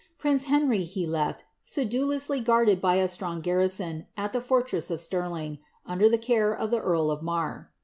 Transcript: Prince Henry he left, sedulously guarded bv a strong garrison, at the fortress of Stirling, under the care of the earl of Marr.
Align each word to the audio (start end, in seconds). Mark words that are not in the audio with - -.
Prince 0.17 0.45
Henry 0.45 0.81
he 0.81 1.05
left, 1.05 1.43
sedulously 1.61 2.39
guarded 2.39 2.81
bv 2.81 3.03
a 3.03 3.07
strong 3.07 3.39
garrison, 3.39 4.07
at 4.17 4.33
the 4.33 4.41
fortress 4.41 4.89
of 4.89 4.99
Stirling, 4.99 5.59
under 5.85 6.09
the 6.09 6.17
care 6.17 6.51
of 6.51 6.71
the 6.71 6.81
earl 6.81 7.11
of 7.11 7.21
Marr. 7.21 7.69